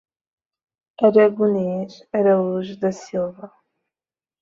Aragones 1.05 1.93
Araújo 2.17 2.75
da 2.81 2.91
Silva 2.91 3.47